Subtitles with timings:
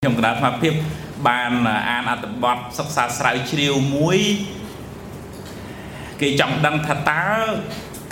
[0.00, 0.74] ខ្ញុំកណ្ដាលអាភិប
[1.28, 1.52] បាន
[1.90, 4.18] អានអត្ថបទសិក្សាស្រាវជ្រាវមួយ
[6.20, 7.26] គេចង់ដឹងថាតើ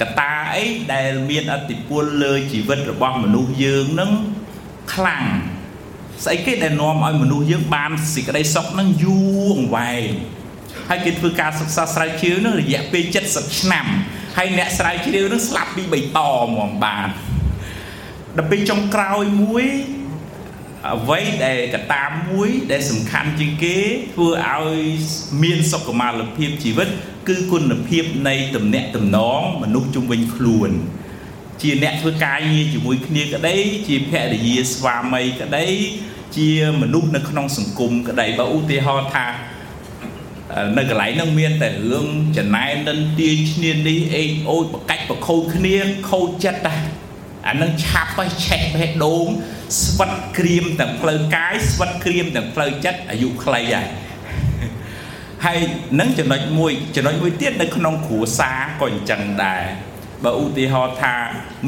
[0.01, 4.11] កត្តាអីដែលមានអតិពលលើជីវិតរបស់មនុស្សយើងនឹង
[4.95, 5.25] ខ្លាំង
[6.25, 10.11] ស្អីគេដែលនាំឲ្យមនុស្សយើងបានសេចក្តីសុខនឹងយូរអង្វែង
[10.89, 13.87] ហើយគេធ្វើការសិក្សាស្រាវជ្រាវនឹងរយៈពេល70ឆ្នាំ
[14.39, 17.09] ហើយអ្នកស្រាវជ្រាវនឹងស្លាប់ពី3តហ្មងបាន
[18.37, 19.67] ដល់ពេលចុងក្រោយមួយ
[20.95, 23.77] អ្វីដែលកត្តាមួយដែលសំខាន់ជាងគេ
[24.15, 24.81] ធ្វើឲ្យ
[25.43, 26.89] មានសុខុមាលភាពជីវិត
[27.29, 30.71] គឺគុណភាពនៃទំនាក់ទំនងមនុស្សជុំវិញខ្លួន
[31.63, 33.57] ជាអ្នកធ្វើការងារជាមួយគ្នាក្តី
[33.89, 35.67] ជាភរិយាស្វាមីក្តី
[36.37, 36.51] ជា
[36.81, 39.27] មនុស្សនៅក្នុងសង្គមក្តីបើឧទាហរណ៍ថា
[40.77, 45.77] នៅកន្លែងហ្នឹងមានតែរឿងចំណែននិនទាយឈ្នាននេះអេកអូចបកាច់បខូចគ្នា
[46.11, 46.77] ខូចចិត្តតែ
[47.49, 49.27] អានឹងឆាប់ហើយឆេះបេះដូង
[49.83, 53.89] ស្វិតក្រៀមទាំងផ្លូវកាយស្វិតក្រៀមទាំងផ្លូវចិត្តអាយុខ្លីហើយ
[55.45, 55.59] ហើយ
[56.01, 59.63] នឹងចំណុចមួយចំណុចមួយទៀតនៅក្នុងគ្រួសារក៏អញ្ចឹងដែរ
[60.25, 61.15] បើឧទាហរណ៍ថា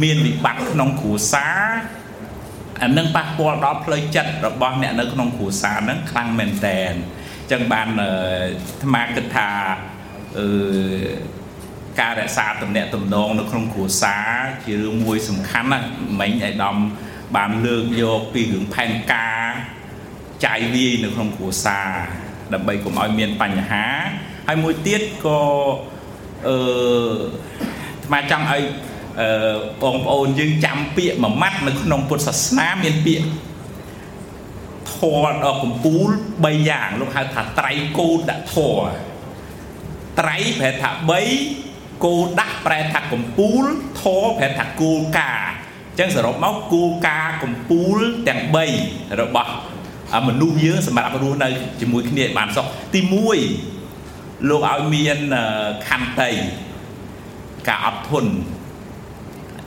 [0.03, 1.61] មានវិបត្តិក្នុងគ្រួសារ
[2.83, 8.11] អានឹងប៉ះពាល់ដល់ផ្លូវចិត្តរបស់អ្នកនៅក្នុងគ្រួសារហ្នឹងខ្លាំងមែនតែនអញ្ចឹងបានអា
[8.83, 9.51] ត្មាគិតថា
[10.39, 10.49] អឺ
[12.01, 14.29] ការរក្សាទំនាក់ទំនងនៅក្នុងគ្រួសារ
[14.65, 15.87] ជារឿងមួយសំខាន់ណាស់
[16.21, 16.77] មិញឯកឧត្តម
[17.37, 19.43] បានលើកយកពីរឿងផែនការ
[20.45, 21.91] ចាយវាយនៅក្នុងគ្រួសារ
[22.53, 23.87] ដើម្បីកុំឲ្យមានបញ្ហា
[24.49, 25.41] ហើយមួយទៀតក៏
[26.49, 26.57] អឺ
[28.05, 28.63] ស្មាចង់ឲ្យ
[29.21, 33.27] អឺបងប្អូនយើងចាំពាក្យមួយម៉ាត់នៅក្នុងពុទ្ធសាសនាមានពាក្យ
[34.95, 38.91] ធម៌ដ៏កំពូល3យ៉ាងលោកហៅថាត្រៃកោដធម៌
[40.21, 40.91] ត្រៃប្រែថា
[41.47, 43.65] 3គោដាក់ប្រែថាកំពូល
[44.03, 45.58] ធម៌ប្រែថាគោលការណ៍
[45.99, 48.43] ចឹងសរុបមកគោលការណ៍កម្ពូលទាំង
[48.81, 49.53] 3របស់
[50.29, 51.49] មនុស្សយើងសម្រាប់រស់នៅ
[51.81, 53.01] ជាមួយគ្នាឲ្យបានសុខទី
[53.75, 55.19] 1លោកឲ្យមាន
[55.89, 56.31] ខន្តី
[57.69, 58.33] ការអត់ធន់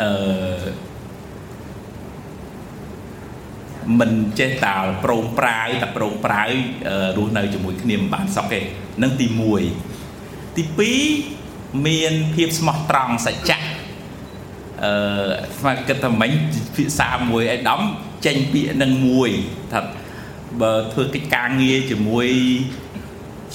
[0.02, 0.12] អឺ
[4.00, 6.50] មិនចេះតែប្រងប្រាវតែប្រងប្រាវ
[7.18, 8.60] រស់នៅជាមួយគ្នាមិនបានសុខទេ
[9.04, 9.28] នឹងទី
[9.92, 10.64] 1ទី
[11.20, 13.71] 2មានភាពស្មោះត្រង់សច្ចៈ
[14.84, 14.94] អឺ
[15.58, 16.32] ស្មាគិតថាមិញ
[16.76, 17.82] ភាសាមួយឯដំ
[18.26, 19.30] ចេញពាក្យនឹងមួយ
[19.74, 19.80] ថា
[20.62, 22.28] បើធ្វើកិច្ចការងារជាមួយ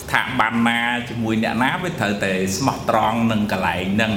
[0.03, 4.15] ស្ថាប័នណាជាមួយអ្នកណាវាត្រូវតែស្មោះត្រង់នឹងកន្លែងហ្នឹង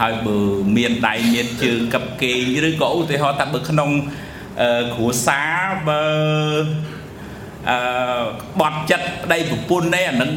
[0.00, 0.38] ហើយបើ
[0.76, 3.90] មានដៃមានជើងកັບគេងឬក៏ឧទាហរណ៍ថាបើក្នុង
[4.94, 6.02] គ្រួសារបើ
[7.70, 7.78] អឺ
[8.60, 10.32] បត់ចិត្តប្តីប្រពន្ធនេះអានឹង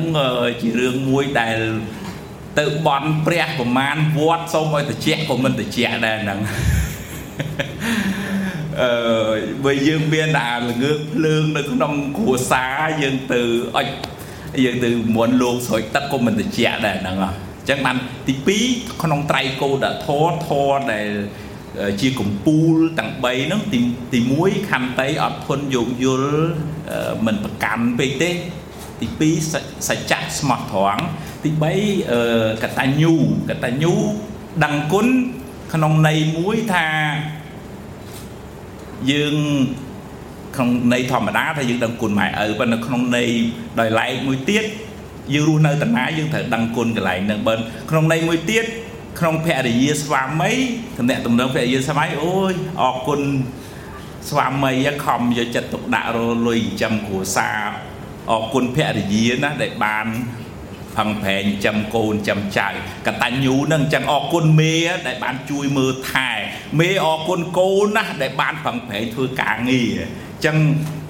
[0.61, 1.57] ជារឿងមួយដែល
[2.59, 6.39] ទៅបន់ព្រះប្រមាណវត្តសូមឲ្យតិចក៏មិនតិចដែរហ្នឹង
[8.81, 8.91] អឺ
[9.63, 13.41] បើយើងមានអាល្ងើកភ្លើងនៅក្នុងគ្រួសារយើងទៅ
[13.77, 13.87] អុច
[14.65, 17.97] យើងទៅមុនលោកស្រោចទឹកក៏មិនតិចដែរហ្នឹងអញ្ចឹងបាន
[18.27, 18.33] ទី
[18.67, 21.07] 2ក្នុងត្រៃកោដធរធរដែល
[22.01, 23.79] ជាកម្ពូលទាំង3ហ្នឹងទី
[24.13, 26.33] ទី1ខន្តីអត់ធន់យោគយល់
[27.25, 28.29] មិនប្រកាន់ពេកទេ
[29.01, 29.07] ទី
[29.43, 31.03] 2សច្ចៈស្មោះត្រង់
[31.43, 31.49] ទី
[32.05, 33.13] 3កតញ្ញូ
[33.49, 33.93] កតញ្ញូ
[34.63, 35.07] ដឹងគុណ
[35.73, 36.87] ក្នុងន័យមួយថា
[39.11, 39.35] យើង
[40.55, 43.29] ក្នុងន័យធម្មតាថាយើងដឹងគុណម៉ែឪប៉ុន្តែក្នុងន័យ
[43.79, 44.65] ដោយឡែកមួយទៀត
[45.33, 47.53] យើងរស់នៅតាណាយើងត្រូវដឹងគុណកន្លែងហ្នឹងបើ
[47.89, 48.65] ក្នុងន័យមួយទៀត
[49.19, 50.51] ក្នុងភរិយាស្វាមី
[50.97, 53.21] តំណែងតំណងភរិយាស្វាមីអូយអរគុណ
[54.29, 54.71] ស្វាមី
[55.05, 56.17] ខំយកចិត្តទុកដាក់រ
[56.47, 57.59] លុយចិញ្ចឹមគ្រួសារ
[58.31, 60.07] អរគុណភរិយាណាដែលបាន
[60.97, 62.67] ផឹងប្រែងចាំកូនចាំចៅ
[63.07, 64.75] កតញ្ញូនឹងចឹងអរគុណមេ
[65.07, 66.29] ដែលបានជួយមើលថែ
[66.79, 69.97] មេអរគុណកូនណាដែលបានផឹងប្រែងធ្វើការងារ
[70.45, 70.57] ចឹង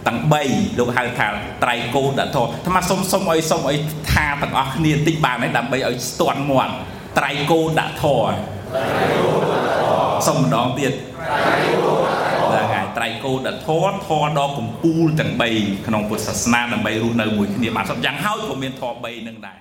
[0.08, 0.20] ទាំង
[0.50, 1.28] 3លោកហៅថា
[1.64, 2.26] ត្រៃកោដធអា
[2.68, 3.78] ត្មាសុំសុំឲ្យសុំឲ្យ
[4.12, 6.74] ថាទាំងអស់គ្នាតិចបានហើយដើម្បីឲ្យស្ទាន់មាត់
[7.18, 8.04] ត្រៃកោដធ
[10.28, 12.09] សុំម្ដងទៀតហ្នឹងហើយ
[13.00, 13.50] ត្រៃកោដ
[13.92, 19.60] ធធដ៏កំពូលទាំង3ក្នុងពុទ្ធសាសនាដើម្បីរស់នៅមួយគ្នាបានសុខយ៉ាងហោចក៏មានធ3នឹងដែរ